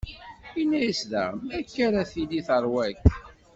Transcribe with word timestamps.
Inna-yas 0.61 1.01
daɣen: 1.11 1.45
Akka 1.59 1.79
ara 1.87 2.09
tili 2.11 2.39
tarwa-k. 2.47 2.99